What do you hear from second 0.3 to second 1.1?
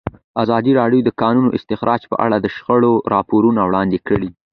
ازادي راډیو د د